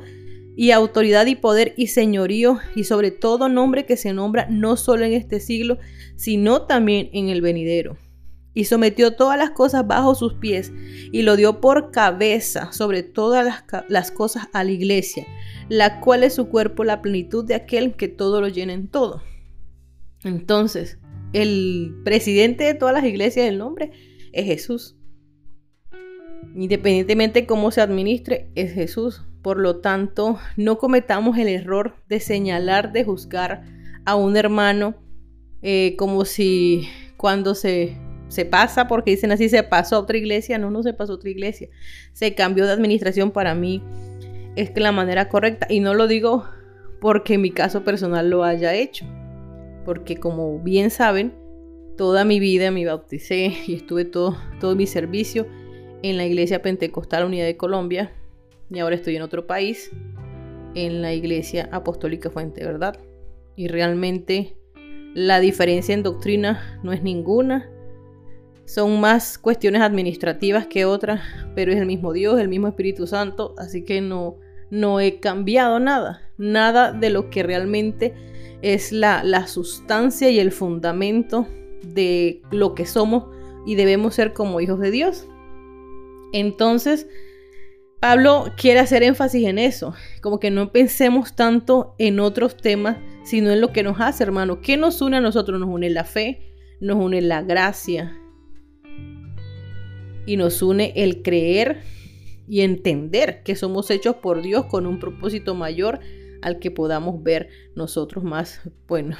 y 0.55 0.71
autoridad 0.71 1.27
y 1.27 1.35
poder 1.35 1.75
y 1.77 1.89
señorío 1.89 2.61
y 2.77 2.85
sobre 2.85 3.11
todo 3.11 3.49
nombre 3.49 3.87
que 3.87 3.97
se 3.97 4.13
nombra 4.13 4.47
no 4.49 4.77
solo 4.77 5.05
en 5.05 5.15
este 5.15 5.41
siglo, 5.41 5.79
sino 6.15 6.63
también 6.63 7.11
en 7.13 7.29
el 7.29 7.43
venidero. 7.43 7.97
Y 8.55 8.67
sometió 8.67 9.17
todas 9.17 9.37
las 9.37 9.51
cosas 9.51 9.85
bajo 9.89 10.15
sus 10.15 10.35
pies 10.35 10.71
y 11.11 11.23
lo 11.23 11.35
dio 11.35 11.61
por 11.61 11.91
cabeza 11.91 12.71
sobre 12.71 13.03
todas 13.03 13.45
las, 13.45 13.65
las 13.89 14.13
cosas 14.13 14.47
a 14.53 14.63
la 14.63 14.71
iglesia, 14.71 15.27
la 15.69 15.99
cual 15.99 16.23
es 16.23 16.35
su 16.35 16.51
cuerpo, 16.51 16.85
la 16.85 17.03
plenitud 17.03 17.45
de 17.45 17.57
aquel 17.57 17.97
que 17.97 18.07
todo 18.07 18.41
lo 18.41 18.47
llena 18.47 18.75
en 18.75 18.87
todo. 18.87 19.25
Entonces, 20.23 20.99
el 21.33 22.01
presidente 22.05 22.65
de 22.65 22.75
todas 22.75 22.95
las 22.95 23.05
iglesias 23.05 23.47
del 23.47 23.59
nombre 23.59 23.91
es 24.33 24.47
Jesús. 24.47 24.97
Independientemente 26.55 27.43
de 27.43 27.47
cómo 27.47 27.71
se 27.71 27.81
administre, 27.81 28.51
es 28.55 28.73
Jesús. 28.73 29.23
Por 29.43 29.59
lo 29.59 29.81
tanto, 29.81 30.39
no 30.57 30.79
cometamos 30.79 31.39
el 31.39 31.49
error 31.49 31.97
de 32.09 32.21
señalar, 32.21 32.93
de 32.93 33.05
juzgar 33.05 33.65
a 34.05 34.17
un 34.17 34.37
hermano 34.37 34.97
eh, 35.63 35.95
como 35.97 36.25
si 36.25 36.89
cuando 37.17 37.55
se, 37.55 37.97
se 38.29 38.45
pasa, 38.45 38.89
porque 38.89 39.13
dicen 39.13 39.33
así, 39.33 39.49
se 39.49 39.63
pasó 39.63 39.97
a 39.97 40.01
otra 40.01 40.17
iglesia. 40.17 40.59
No, 40.59 40.71
no 40.71 40.83
se 40.83 40.95
pasó 40.95 41.13
a 41.13 41.17
otra 41.17 41.31
iglesia. 41.31 41.69
Se 42.13 42.35
cambió 42.35 42.67
de 42.67 42.73
administración 42.73 43.31
para 43.31 43.55
mí. 43.55 43.83
Es 44.57 44.71
la 44.77 44.93
manera 44.93 45.29
correcta. 45.29 45.67
Y 45.71 45.81
no 45.81 45.95
lo 45.95 46.09
digo 46.09 46.45
porque 47.01 47.39
mi 47.39 47.51
caso 47.51 47.85
personal 47.85 48.29
lo 48.29 48.43
haya 48.43 48.75
hecho 48.75 49.07
porque 49.89 50.19
como 50.19 50.59
bien 50.59 50.91
saben, 50.91 51.33
toda 51.97 52.27
mi 52.27 52.41
vida 52.41 52.71
me 52.71 52.85
bauticé 52.85 53.55
y 53.67 53.73
estuve 53.73 54.05
todo, 54.05 54.37
todo 54.61 54.77
mi 54.77 54.87
servicio 54.87 55.47
en 56.03 56.19
la 56.19 56.27
Iglesia 56.27 56.61
Pentecostal 56.61 57.25
Unidad 57.25 57.47
de 57.47 57.57
Colombia 57.57 58.13
y 58.71 58.81
ahora 58.81 58.97
estoy 58.97 59.17
en 59.17 59.23
otro 59.23 59.47
país, 59.47 59.91
en 60.75 61.01
la 61.01 61.15
Iglesia 61.15 61.71
Apostólica 61.73 62.29
Fuente 62.29 62.67
Verdad. 62.67 63.01
Y 63.57 63.69
realmente 63.69 64.59
la 65.15 65.41
diferencia 65.41 65.95
en 65.95 66.03
doctrina 66.03 66.79
no 66.83 66.93
es 66.93 67.03
ninguna. 67.03 67.71
son 68.67 69.01
más 69.01 69.39
cuestiones 69.39 69.81
administrativas 69.81 70.67
que 70.67 70.85
otras, 70.85 71.23
pero 71.55 71.73
es 71.73 71.79
el 71.79 71.87
mismo 71.87 72.13
Dios, 72.13 72.39
el 72.39 72.51
mismo 72.51 72.69
Espíritu 72.69 73.07
Santo, 73.07 73.55
así 73.57 73.87
que 73.87 74.03
no, 74.03 74.37
no 74.71 75.01
he 75.01 75.19
cambiado 75.19 75.81
nada, 75.81 76.29
nada 76.37 76.93
de 76.93 77.09
lo 77.09 77.31
que 77.31 77.43
realmente 77.43 78.13
es 78.63 78.93
la, 78.93 79.23
la 79.25 79.47
sustancia 79.47 80.31
y 80.31 80.39
el 80.39 80.53
fundamento 80.53 81.47
de 81.83 82.43
lo 82.51 82.75
que 82.75 82.87
somos 82.87 83.25
y 83.67 83.75
debemos 83.75 84.15
ser 84.15 84.33
como 84.33 84.61
hijos 84.61 84.81
de 84.81 84.91
Dios. 84.91 85.29
Entonces, 86.33 87.07
Pablo 88.01 88.53
quiere 88.57 88.81
hacer 88.81 89.03
énfasis 89.03 89.47
en 89.47 89.59
eso, 89.59 89.95
como 90.23 90.39
que 90.39 90.51
no 90.51 90.73
pensemos 90.73 91.35
tanto 91.35 91.95
en 91.99 92.21
otros 92.21 92.57
temas, 92.57 92.97
sino 93.25 93.51
en 93.51 93.61
lo 93.61 93.73
que 93.73 93.83
nos 93.83 94.01
hace, 94.01 94.23
hermano. 94.23 94.61
¿Qué 94.61 94.77
nos 94.77 95.01
une 95.03 95.17
a 95.17 95.21
nosotros? 95.21 95.59
Nos 95.59 95.69
une 95.69 95.91
la 95.91 96.05
fe, 96.05 96.55
nos 96.81 96.97
une 96.97 97.21
la 97.21 97.43
gracia 97.43 98.17
y 100.27 100.37
nos 100.37 100.63
une 100.63 100.93
el 100.95 101.23
creer 101.23 101.83
y 102.47 102.61
entender 102.61 103.43
que 103.43 103.57
somos 103.57 103.91
hechos 103.91 104.17
por 104.17 104.43
Dios 104.43 104.67
con 104.67 104.87
un 104.87 105.01
propósito 105.01 105.55
mayor 105.55 106.01
al 106.43 106.59
que 106.59 106.71
podamos 106.71 107.23
ver 107.23 107.49
nosotros 107.75 108.25
más, 108.25 108.61
bueno, 108.87 109.17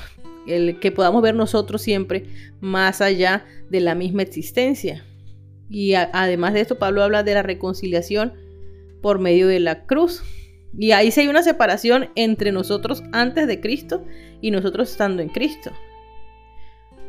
el 0.47 0.81
que 0.81 0.93
podamos 0.93 1.23
ver 1.23 1.35
nosotros 1.35 1.83
siempre 1.83 2.27
más 2.61 3.01
allá 3.01 3.45
de 3.71 3.81
la 3.81 3.95
misma 3.95 4.23
existencia. 4.23 5.05
Y 5.71 5.95
además 5.95 6.55
de 6.55 6.61
esto, 6.61 6.79
Pablo 6.79 7.03
habla 7.03 7.23
de 7.23 7.35
la 7.35 7.43
reconciliación 7.43 8.33
por 9.03 9.19
medio 9.19 9.47
de 9.49 9.61
la 9.61 9.85
cruz. 9.85 10.23
Y 10.77 10.93
ahí 10.93 11.11
sí 11.11 11.21
hay 11.21 11.29
una 11.29 11.43
separación 11.43 12.09
entre 12.15 12.53
nosotros 12.53 13.03
antes 13.13 13.47
de 13.47 13.61
Cristo 13.61 14.05
y 14.41 14.51
nosotros 14.51 14.91
estando 14.91 15.23
en 15.23 15.29
Cristo. 15.29 15.71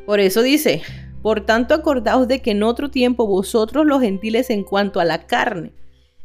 Por 0.06 0.20
eso 0.20 0.42
dice, 0.42 0.82
por 1.22 1.46
tanto 1.46 1.74
acordaos 1.74 2.28
de 2.28 2.42
que 2.42 2.52
en 2.52 2.64
otro 2.64 2.90
tiempo 2.90 3.28
vosotros 3.28 3.86
los 3.86 4.02
gentiles 4.02 4.50
en 4.50 4.64
cuanto 4.64 5.00
a 5.00 5.06
la 5.06 5.28
carne, 5.28 5.74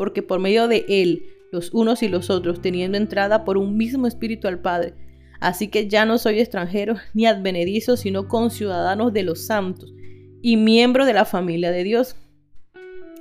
porque 0.00 0.22
por 0.22 0.40
medio 0.40 0.66
de 0.66 0.86
él, 0.88 1.26
los 1.52 1.74
unos 1.74 2.02
y 2.02 2.08
los 2.08 2.30
otros, 2.30 2.62
teniendo 2.62 2.96
entrada 2.96 3.44
por 3.44 3.58
un 3.58 3.76
mismo 3.76 4.06
espíritu 4.06 4.48
al 4.48 4.62
Padre. 4.62 4.94
Así 5.40 5.68
que 5.68 5.88
ya 5.88 6.06
no 6.06 6.16
soy 6.16 6.40
extranjero 6.40 6.96
ni 7.12 7.26
advenedizo, 7.26 7.98
sino 7.98 8.26
conciudadanos 8.26 9.12
de 9.12 9.24
los 9.24 9.44
santos 9.44 9.92
y 10.40 10.56
miembro 10.56 11.04
de 11.04 11.12
la 11.12 11.26
familia 11.26 11.70
de 11.70 11.84
Dios 11.84 12.16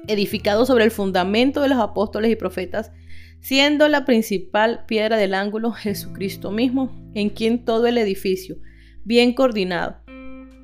edificado 0.07 0.65
sobre 0.65 0.85
el 0.85 0.91
fundamento 0.91 1.61
de 1.61 1.67
los 1.67 1.79
apóstoles 1.79 2.31
y 2.31 2.37
profetas, 2.37 2.93
siendo 3.41 3.89
la 3.89 4.05
principal 4.05 4.85
piedra 4.87 5.17
del 5.17 5.33
ángulo 5.33 5.73
Jesucristo 5.73 6.49
mismo, 6.49 7.11
en 7.13 7.29
quien 7.29 7.65
todo 7.65 7.87
el 7.87 7.97
edificio, 7.97 8.55
bien 9.03 9.33
coordinado, 9.33 9.97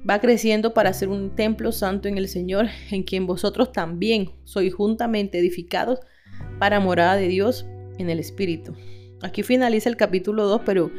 va 0.07 0.19
creciendo 0.19 0.73
para 0.73 0.93
ser 0.93 1.09
un 1.09 1.35
templo 1.35 1.71
santo 1.71 2.07
en 2.07 2.17
el 2.17 2.27
Señor, 2.27 2.67
en 2.91 3.03
quien 3.03 3.25
vosotros 3.25 3.71
también 3.71 4.31
sois 4.43 4.73
juntamente 4.73 5.39
edificados 5.39 5.99
para 6.59 6.79
morada 6.79 7.15
de 7.15 7.27
Dios 7.27 7.65
en 7.97 8.09
el 8.09 8.19
Espíritu. 8.19 8.75
Aquí 9.21 9.43
finaliza 9.43 9.89
el 9.89 9.97
capítulo 9.97 10.45
2, 10.45 10.61
pero 10.65 10.91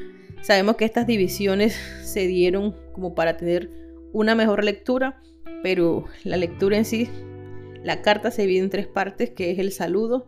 sabemos 0.43 0.77
que 0.77 0.85
estas 0.85 1.07
divisiones 1.07 1.75
se 2.03 2.27
dieron 2.27 2.75
como 2.93 3.15
para 3.15 3.37
tener 3.37 3.71
una 4.13 4.35
mejor 4.35 4.65
lectura, 4.65 5.21
pero 5.63 6.05
la 6.25 6.37
lectura 6.37 6.77
en 6.77 6.85
sí 6.85 7.09
la 7.87 8.03
carta 8.03 8.33
se 8.33 8.43
divide 8.43 8.65
en 8.65 8.71
tres 8.71 8.89
partes, 8.89 9.31
que 9.31 9.53
es 9.53 9.61
el 9.61 9.71
saludo, 9.71 10.27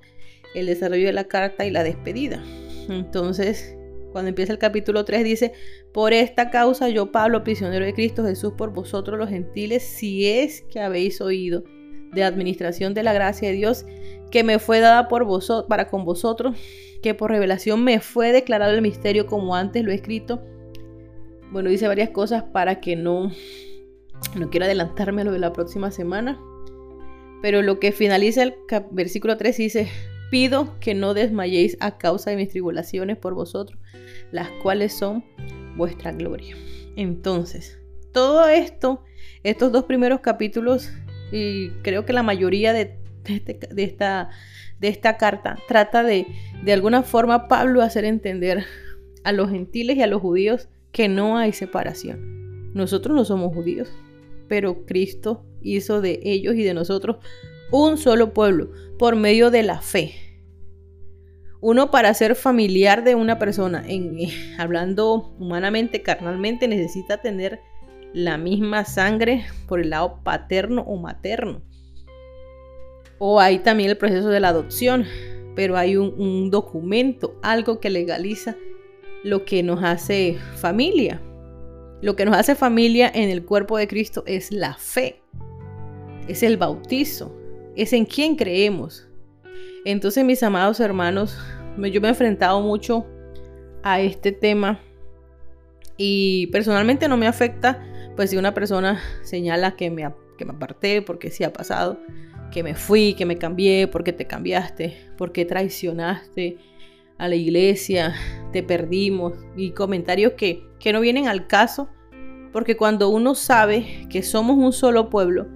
el 0.54 0.66
desarrollo 0.66 1.06
de 1.06 1.12
la 1.12 1.24
carta 1.24 1.66
y 1.66 1.72
la 1.72 1.82
despedida. 1.82 2.40
Entonces, 2.88 3.76
cuando 4.12 4.30
empieza 4.30 4.52
el 4.52 4.58
capítulo 4.58 5.04
3 5.04 5.24
dice, 5.24 5.52
por 5.92 6.12
esta 6.12 6.50
causa 6.50 6.88
yo, 6.88 7.12
Pablo, 7.12 7.44
prisionero 7.44 7.84
de 7.84 7.94
Cristo 7.94 8.24
Jesús, 8.24 8.54
por 8.56 8.72
vosotros 8.72 9.18
los 9.18 9.28
gentiles, 9.28 9.82
si 9.82 10.26
es 10.26 10.62
que 10.70 10.80
habéis 10.80 11.20
oído 11.20 11.64
de 12.12 12.24
administración 12.24 12.94
de 12.94 13.02
la 13.02 13.12
gracia 13.12 13.48
de 13.48 13.54
Dios 13.54 13.84
que 14.30 14.44
me 14.44 14.58
fue 14.58 14.80
dada 14.80 15.08
por 15.08 15.24
vosotros, 15.24 15.68
para 15.68 15.88
con 15.88 16.04
vosotros, 16.04 16.56
que 17.02 17.14
por 17.14 17.30
revelación 17.30 17.84
me 17.84 18.00
fue 18.00 18.32
declarado 18.32 18.72
el 18.72 18.82
misterio 18.82 19.26
como 19.26 19.54
antes 19.54 19.84
lo 19.84 19.90
he 19.90 19.94
escrito. 19.94 20.42
Bueno, 21.50 21.70
dice 21.70 21.88
varias 21.88 22.10
cosas 22.10 22.44
para 22.44 22.80
que 22.80 22.96
no, 22.96 23.30
no 24.36 24.50
quiero 24.50 24.66
adelantarme 24.66 25.22
a 25.22 25.24
lo 25.24 25.32
de 25.32 25.38
la 25.38 25.52
próxima 25.52 25.90
semana. 25.90 26.38
Pero 27.40 27.62
lo 27.62 27.78
que 27.78 27.92
finaliza 27.92 28.42
el 28.42 28.54
versículo 28.90 29.36
3 29.36 29.56
dice, 29.56 29.88
pido 30.30 30.78
que 30.80 30.94
no 30.94 31.14
desmayéis 31.14 31.76
a 31.80 31.98
causa 31.98 32.30
de 32.30 32.36
mis 32.36 32.50
tribulaciones 32.50 33.16
por 33.16 33.34
vosotros, 33.34 33.80
las 34.30 34.50
cuales 34.62 34.92
son 34.92 35.24
vuestra 35.76 36.12
gloria. 36.12 36.56
Entonces, 36.96 37.78
todo 38.12 38.46
esto, 38.48 39.04
estos 39.42 39.72
dos 39.72 39.84
primeros 39.84 40.20
capítulos, 40.20 40.90
y 41.32 41.70
creo 41.82 42.04
que 42.04 42.12
la 42.12 42.22
mayoría 42.22 42.72
de, 42.72 42.98
este, 43.26 43.58
esta, 43.76 44.30
esta 44.80 45.16
carta, 45.16 45.58
trata 45.68 46.02
de, 46.02 46.26
de 46.64 46.72
alguna 46.72 47.02
forma, 47.02 47.48
Pablo 47.48 47.82
hacer 47.82 48.04
entender 48.04 48.64
a 49.24 49.32
los 49.32 49.50
gentiles 49.50 49.96
y 49.96 50.02
a 50.02 50.06
los 50.06 50.20
judíos 50.20 50.68
que 50.92 51.08
no 51.08 51.36
hay 51.36 51.52
separación. 51.52 52.72
Nosotros 52.74 53.14
no 53.14 53.24
somos 53.24 53.54
judíos, 53.54 53.90
pero 54.48 54.84
Cristo 54.86 55.44
hizo 55.62 56.00
de 56.00 56.20
ellos 56.22 56.54
y 56.54 56.62
de 56.62 56.74
nosotros 56.74 57.16
un 57.70 57.98
solo 57.98 58.32
pueblo 58.32 58.70
por 58.98 59.16
medio 59.16 59.50
de 59.50 59.62
la 59.62 59.80
fe. 59.80 60.14
Uno 61.60 61.90
para 61.90 62.14
ser 62.14 62.34
familiar 62.34 63.02
de 63.02 63.14
una 63.14 63.38
persona, 63.38 63.84
en, 63.86 64.18
eh, 64.18 64.30
hablando 64.58 65.34
humanamente, 65.38 66.02
carnalmente, 66.02 66.68
necesita 66.68 67.20
tener 67.20 67.60
la 68.12 68.38
misma 68.38 68.84
sangre 68.84 69.44
por 69.66 69.80
el 69.80 69.90
lado 69.90 70.20
paterno 70.22 70.82
o 70.82 70.96
materno. 70.96 71.62
O 73.18 73.40
hay 73.40 73.58
también 73.58 73.90
el 73.90 73.98
proceso 73.98 74.28
de 74.28 74.40
la 74.40 74.48
adopción, 74.48 75.04
pero 75.56 75.76
hay 75.76 75.96
un 75.96 76.50
documento, 76.50 77.36
algo 77.42 77.80
que 77.80 77.90
legaliza 77.90 78.56
lo 79.24 79.44
que 79.44 79.64
nos 79.64 79.82
hace 79.82 80.38
familia. 80.54 81.20
Lo 82.00 82.14
que 82.14 82.24
nos 82.24 82.36
hace 82.36 82.54
familia 82.54 83.10
en 83.12 83.28
el 83.28 83.44
cuerpo 83.44 83.76
de 83.76 83.88
Cristo 83.88 84.22
es 84.24 84.52
la 84.52 84.74
fe 84.74 85.20
es 86.28 86.42
el 86.42 86.58
bautizo, 86.58 87.34
es 87.78 87.92
en 87.92 88.04
quién 88.04 88.34
creemos. 88.34 89.08
Entonces, 89.84 90.24
mis 90.24 90.42
amados 90.42 90.80
hermanos, 90.80 91.38
yo 91.76 92.00
me 92.00 92.08
he 92.08 92.10
enfrentado 92.10 92.60
mucho 92.60 93.06
a 93.84 94.00
este 94.00 94.32
tema 94.32 94.80
y 95.96 96.48
personalmente 96.48 97.08
no 97.08 97.16
me 97.16 97.28
afecta, 97.28 97.80
pues 98.16 98.30
si 98.30 98.36
una 98.36 98.52
persona 98.52 99.00
señala 99.22 99.76
que 99.76 99.90
me, 99.90 100.12
que 100.36 100.44
me 100.44 100.52
aparté 100.52 101.02
porque 101.02 101.30
sí 101.30 101.44
ha 101.44 101.52
pasado, 101.52 102.00
que 102.50 102.64
me 102.64 102.74
fui, 102.74 103.14
que 103.14 103.24
me 103.24 103.38
cambié, 103.38 103.86
porque 103.86 104.12
te 104.12 104.26
cambiaste, 104.26 104.96
porque 105.16 105.44
traicionaste 105.44 106.58
a 107.16 107.28
la 107.28 107.36
iglesia, 107.36 108.14
te 108.52 108.64
perdimos 108.64 109.34
y 109.56 109.70
comentarios 109.70 110.32
que, 110.32 110.64
que 110.80 110.92
no 110.92 111.00
vienen 111.00 111.28
al 111.28 111.46
caso, 111.46 111.88
porque 112.52 112.76
cuando 112.76 113.08
uno 113.08 113.36
sabe 113.36 114.06
que 114.10 114.24
somos 114.24 114.56
un 114.56 114.72
solo 114.72 115.10
pueblo, 115.10 115.46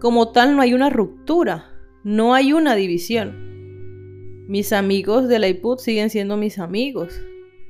como 0.00 0.30
tal 0.30 0.54
no 0.54 0.62
hay 0.62 0.74
una 0.74 0.90
ruptura, 0.90 1.71
no 2.04 2.34
hay 2.34 2.52
una 2.52 2.74
división. 2.74 4.46
Mis 4.48 4.72
amigos 4.72 5.28
de 5.28 5.38
la 5.38 5.48
IPUT 5.48 5.78
siguen 5.78 6.10
siendo 6.10 6.36
mis 6.36 6.58
amigos, 6.58 7.20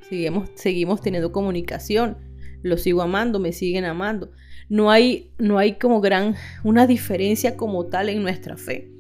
seguimos, 0.09 0.51
seguimos 0.55 1.01
teniendo 1.01 1.33
comunicación. 1.33 2.17
los 2.63 2.83
sigo 2.83 3.03
amando, 3.03 3.41
me 3.41 3.53
siguen 3.53 3.85
amando. 3.85 4.31
No 4.69 4.91
hay, 4.91 5.33
no 5.39 5.59
hay 5.59 5.75
como 5.75 6.01
gran, 6.01 6.37
una 6.65 6.87
diferencia 6.87 7.57
como 7.57 7.87
tal 7.87 8.09
en 8.09 8.23
nuestra 8.23 8.57
fe. 8.57 8.91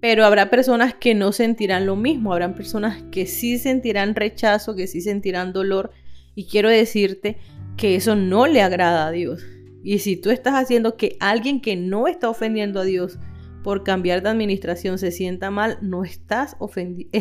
Pero 0.00 0.26
habrá 0.26 0.50
personas 0.50 0.94
que 0.94 1.14
no 1.14 1.30
sentirán 1.32 1.86
lo 1.86 1.94
mismo, 1.94 2.32
habrán 2.32 2.54
personas 2.54 3.02
que 3.12 3.26
sí 3.26 3.58
sentirán 3.58 4.16
rechazo, 4.16 4.74
que 4.74 4.88
sí 4.88 5.00
sentirán 5.00 5.52
dolor. 5.52 5.92
Y 6.34 6.46
quiero 6.46 6.68
decirte 6.68 7.38
que 7.76 7.94
eso 7.94 8.16
no 8.16 8.46
le 8.46 8.60
agrada 8.60 9.06
a 9.06 9.12
Dios. 9.12 9.46
Y 9.84 10.00
si 10.00 10.16
tú 10.16 10.30
estás 10.30 10.54
haciendo 10.54 10.96
que 10.96 11.16
alguien 11.20 11.60
que 11.60 11.76
no 11.76 12.08
está 12.08 12.28
ofendiendo 12.28 12.80
a 12.80 12.84
Dios 12.84 13.18
por 13.62 13.84
cambiar 13.84 14.22
de 14.22 14.28
administración 14.28 14.98
se 14.98 15.10
sienta 15.10 15.50
mal, 15.50 15.78
no 15.82 16.04
estás, 16.04 16.56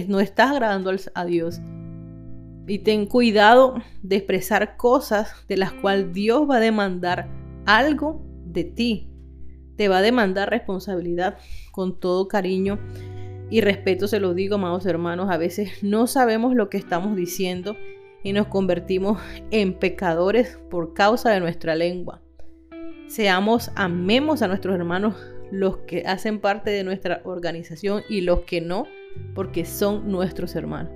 no 0.07 0.19
estás 0.19 0.51
agradando 0.51 0.91
a 1.13 1.25
Dios. 1.25 1.61
Y 2.67 2.79
ten 2.79 3.05
cuidado 3.05 3.75
de 4.01 4.17
expresar 4.17 4.77
cosas 4.77 5.33
de 5.47 5.57
las 5.57 5.73
cuales 5.73 6.13
Dios 6.13 6.49
va 6.49 6.57
a 6.57 6.61
demandar 6.61 7.29
algo 7.65 8.23
de 8.45 8.63
ti. 8.63 9.09
Te 9.77 9.87
va 9.87 9.97
a 9.97 10.01
demandar 10.01 10.49
responsabilidad 10.49 11.37
con 11.71 11.99
todo 11.99 12.27
cariño 12.27 12.79
y 13.49 13.61
respeto, 13.61 14.07
se 14.07 14.19
lo 14.19 14.33
digo, 14.33 14.55
amados 14.55 14.85
hermanos. 14.85 15.29
A 15.29 15.37
veces 15.37 15.83
no 15.83 16.07
sabemos 16.07 16.55
lo 16.55 16.69
que 16.69 16.77
estamos 16.77 17.15
diciendo 17.15 17.75
y 18.23 18.33
nos 18.33 18.47
convertimos 18.47 19.19
en 19.51 19.73
pecadores 19.73 20.59
por 20.69 20.93
causa 20.93 21.31
de 21.31 21.39
nuestra 21.39 21.75
lengua. 21.75 22.21
Seamos, 23.07 23.71
amemos 23.75 24.41
a 24.41 24.47
nuestros 24.47 24.75
hermanos, 24.75 25.15
los 25.51 25.77
que 25.79 26.03
hacen 26.05 26.39
parte 26.39 26.71
de 26.71 26.83
nuestra 26.83 27.21
organización 27.25 28.03
y 28.09 28.21
los 28.21 28.41
que 28.41 28.61
no, 28.61 28.87
porque 29.35 29.65
son 29.65 30.09
nuestros 30.11 30.55
hermanos. 30.55 30.91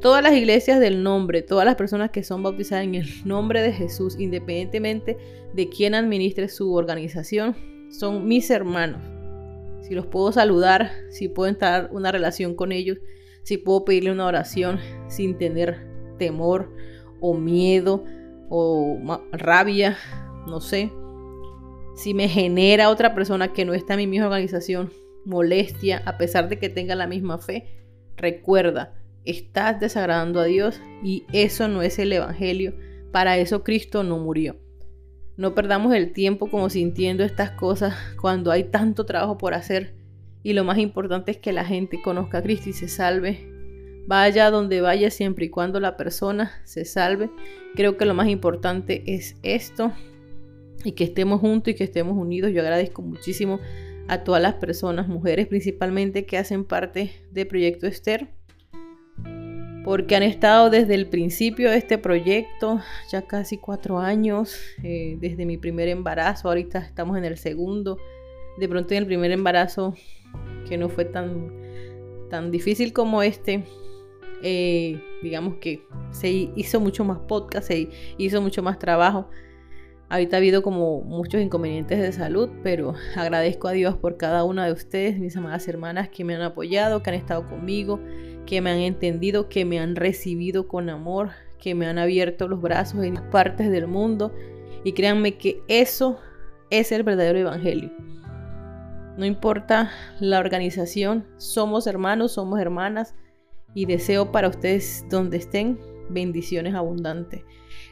Todas 0.00 0.22
las 0.22 0.34
iglesias 0.34 0.78
del 0.78 1.02
nombre, 1.02 1.42
todas 1.42 1.64
las 1.64 1.74
personas 1.74 2.10
que 2.10 2.22
son 2.22 2.42
bautizadas 2.42 2.84
en 2.84 2.94
el 2.94 3.08
nombre 3.24 3.62
de 3.62 3.72
Jesús, 3.72 4.14
independientemente 4.18 5.16
de 5.54 5.68
quién 5.68 5.94
administre 5.94 6.48
su 6.48 6.72
organización, 6.74 7.56
son 7.90 8.28
mis 8.28 8.48
hermanos. 8.50 9.02
Si 9.80 9.94
los 9.94 10.06
puedo 10.06 10.30
saludar, 10.30 10.92
si 11.10 11.28
puedo 11.28 11.48
entrar 11.48 11.88
una 11.90 12.12
relación 12.12 12.54
con 12.54 12.70
ellos, 12.70 12.98
si 13.42 13.56
puedo 13.56 13.84
pedirle 13.84 14.12
una 14.12 14.26
oración 14.26 14.78
sin 15.08 15.36
tener 15.36 15.86
temor 16.18 16.70
o 17.20 17.34
miedo 17.34 18.04
o 18.50 18.98
rabia, 19.32 19.96
no 20.46 20.60
sé. 20.60 20.92
Si 21.98 22.14
me 22.14 22.28
genera 22.28 22.90
otra 22.90 23.12
persona 23.12 23.52
que 23.52 23.64
no 23.64 23.74
está 23.74 23.94
en 23.94 23.98
mi 23.98 24.06
misma 24.06 24.26
organización 24.26 24.92
molestia, 25.24 26.00
a 26.06 26.16
pesar 26.16 26.48
de 26.48 26.56
que 26.56 26.68
tenga 26.68 26.94
la 26.94 27.08
misma 27.08 27.38
fe, 27.38 27.66
recuerda, 28.16 28.94
estás 29.24 29.80
desagradando 29.80 30.38
a 30.38 30.44
Dios 30.44 30.80
y 31.02 31.24
eso 31.32 31.66
no 31.66 31.82
es 31.82 31.98
el 31.98 32.12
Evangelio. 32.12 32.76
Para 33.10 33.36
eso 33.36 33.64
Cristo 33.64 34.04
no 34.04 34.16
murió. 34.18 34.54
No 35.36 35.56
perdamos 35.56 35.92
el 35.92 36.12
tiempo 36.12 36.48
como 36.48 36.70
sintiendo 36.70 37.24
estas 37.24 37.50
cosas 37.50 37.96
cuando 38.20 38.52
hay 38.52 38.62
tanto 38.62 39.04
trabajo 39.04 39.36
por 39.36 39.54
hacer 39.54 39.96
y 40.44 40.52
lo 40.52 40.62
más 40.62 40.78
importante 40.78 41.32
es 41.32 41.38
que 41.38 41.52
la 41.52 41.64
gente 41.64 42.00
conozca 42.00 42.38
a 42.38 42.42
Cristo 42.44 42.70
y 42.70 42.74
se 42.74 42.86
salve. 42.86 43.50
Vaya 44.06 44.52
donde 44.52 44.80
vaya 44.80 45.10
siempre 45.10 45.46
y 45.46 45.50
cuando 45.50 45.80
la 45.80 45.96
persona 45.96 46.62
se 46.62 46.84
salve. 46.84 47.28
Creo 47.74 47.96
que 47.96 48.04
lo 48.04 48.14
más 48.14 48.28
importante 48.28 49.02
es 49.04 49.34
esto 49.42 49.92
y 50.84 50.92
que 50.92 51.04
estemos 51.04 51.40
juntos 51.40 51.72
y 51.72 51.76
que 51.76 51.84
estemos 51.84 52.16
unidos. 52.16 52.52
Yo 52.52 52.60
agradezco 52.62 53.02
muchísimo 53.02 53.60
a 54.08 54.24
todas 54.24 54.40
las 54.40 54.54
personas, 54.54 55.08
mujeres 55.08 55.46
principalmente, 55.46 56.24
que 56.24 56.38
hacen 56.38 56.64
parte 56.64 57.12
de 57.32 57.46
Proyecto 57.46 57.86
Esther 57.86 58.28
porque 59.88 60.16
han 60.16 60.22
estado 60.22 60.68
desde 60.68 60.94
el 60.94 61.06
principio 61.06 61.70
de 61.70 61.78
este 61.78 61.96
proyecto, 61.96 62.78
ya 63.10 63.22
casi 63.22 63.56
cuatro 63.56 63.98
años, 63.98 64.54
eh, 64.82 65.16
desde 65.18 65.46
mi 65.46 65.56
primer 65.56 65.88
embarazo, 65.88 66.48
ahorita 66.48 66.80
estamos 66.80 67.16
en 67.16 67.24
el 67.24 67.38
segundo, 67.38 67.96
de 68.58 68.68
pronto 68.68 68.92
en 68.92 68.98
el 68.98 69.06
primer 69.06 69.30
embarazo, 69.30 69.94
que 70.68 70.76
no 70.76 70.90
fue 70.90 71.06
tan, 71.06 71.50
tan 72.28 72.50
difícil 72.50 72.92
como 72.92 73.22
este, 73.22 73.64
eh, 74.42 75.00
digamos 75.22 75.54
que 75.54 75.86
se 76.10 76.28
hizo 76.28 76.80
mucho 76.80 77.06
más 77.06 77.20
podcast, 77.20 77.68
se 77.68 77.88
hizo 78.18 78.42
mucho 78.42 78.62
más 78.62 78.78
trabajo. 78.78 79.30
Ahorita 80.10 80.36
ha 80.36 80.38
habido 80.38 80.62
como 80.62 81.02
muchos 81.02 81.40
inconvenientes 81.40 82.00
de 82.00 82.12
salud, 82.12 82.48
pero 82.62 82.94
agradezco 83.16 83.68
a 83.68 83.72
Dios 83.72 83.96
por 83.96 84.16
cada 84.16 84.44
una 84.44 84.66
de 84.66 84.72
ustedes, 84.72 85.18
mis 85.18 85.36
amadas 85.36 85.68
hermanas 85.68 86.08
que 86.08 86.24
me 86.24 86.34
han 86.34 86.42
apoyado, 86.42 87.02
que 87.02 87.10
han 87.10 87.16
estado 87.16 87.46
conmigo, 87.46 88.00
que 88.46 88.60
me 88.60 88.70
han 88.70 88.78
entendido, 88.78 89.48
que 89.48 89.64
me 89.64 89.78
han 89.78 89.96
recibido 89.96 90.66
con 90.66 90.88
amor, 90.88 91.30
que 91.58 91.74
me 91.74 91.86
han 91.86 91.98
abierto 91.98 92.48
los 92.48 92.62
brazos 92.62 93.04
en 93.04 93.16
partes 93.30 93.70
del 93.70 93.86
mundo. 93.86 94.32
Y 94.82 94.92
créanme 94.92 95.36
que 95.36 95.60
eso 95.68 96.18
es 96.70 96.90
el 96.92 97.02
verdadero 97.02 97.38
evangelio. 97.38 97.90
No 99.18 99.26
importa 99.26 99.90
la 100.20 100.38
organización, 100.38 101.26
somos 101.36 101.86
hermanos, 101.86 102.32
somos 102.32 102.60
hermanas 102.60 103.14
y 103.74 103.84
deseo 103.84 104.32
para 104.32 104.48
ustedes 104.48 105.04
donde 105.10 105.36
estén 105.36 105.78
bendiciones 106.08 106.74
abundantes. 106.74 107.42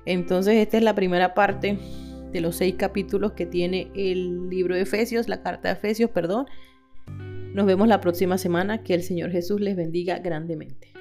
Entonces 0.04 0.54
esta 0.54 0.76
es 0.76 0.82
la 0.82 0.94
primera 0.94 1.34
parte 1.34 1.78
de 2.32 2.40
los 2.40 2.56
seis 2.56 2.74
capítulos 2.76 3.32
que 3.32 3.46
tiene 3.46 3.90
el 3.94 4.48
libro 4.48 4.74
de 4.74 4.82
Efesios, 4.82 5.28
la 5.28 5.42
carta 5.42 5.68
de 5.68 5.74
Efesios, 5.74 6.10
perdón. 6.10 6.46
Nos 7.54 7.66
vemos 7.66 7.88
la 7.88 8.00
próxima 8.00 8.36
semana. 8.36 8.82
Que 8.82 8.94
el 8.94 9.02
Señor 9.02 9.30
Jesús 9.30 9.60
les 9.60 9.76
bendiga 9.76 10.18
grandemente. 10.18 10.95